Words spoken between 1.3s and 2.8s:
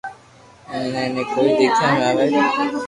ڪوئي ديکيا ۾ آوو ھين